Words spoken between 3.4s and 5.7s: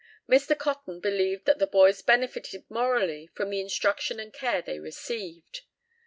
the instruction and care they received.